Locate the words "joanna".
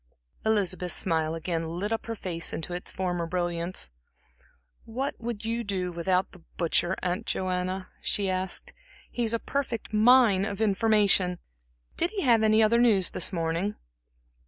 7.27-7.87